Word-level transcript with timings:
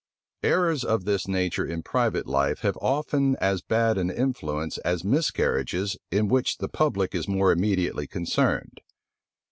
Errors 0.41 0.83
of 0.83 1.05
this 1.05 1.27
nature 1.27 1.63
in 1.63 1.83
private 1.83 2.25
life 2.25 2.61
have 2.61 2.75
often 2.77 3.35
as 3.35 3.61
bad 3.61 3.99
an 3.99 4.09
influence 4.09 4.79
as 4.79 5.03
miscarriages 5.03 5.95
in 6.09 6.27
which 6.27 6.57
the 6.57 6.67
public 6.69 7.13
is 7.13 7.27
more 7.27 7.51
immediately 7.51 8.07
concerned. 8.07 8.81